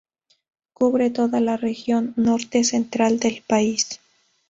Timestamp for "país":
3.45-3.99